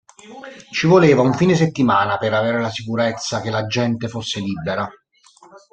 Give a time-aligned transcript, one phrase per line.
[0.71, 4.89] Ci voleva un fine settimana per avere la sicurezza che la gente fosse libera.